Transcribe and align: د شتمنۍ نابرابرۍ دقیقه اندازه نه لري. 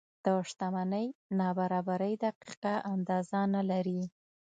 د 0.25 0.27
شتمنۍ 0.49 1.07
نابرابرۍ 1.39 2.13
دقیقه 2.25 2.73
اندازه 2.93 3.39
نه 3.55 3.61
لري. 3.69 4.01